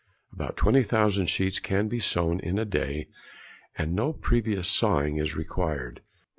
[0.33, 3.07] About 20,000 sheets can be sewn in a day,
[3.77, 6.01] and no previous sawing is required.